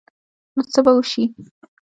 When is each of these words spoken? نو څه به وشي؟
نو 0.55 0.61
څه 0.71 0.79
به 0.85 0.91
وشي؟ 0.97 1.23